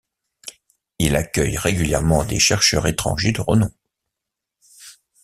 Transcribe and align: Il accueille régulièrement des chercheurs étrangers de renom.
Il 0.97 1.15
accueille 1.15 1.57
régulièrement 1.59 2.23
des 2.23 2.39
chercheurs 2.39 2.87
étrangers 2.87 3.33
de 3.33 3.41
renom. 3.41 3.69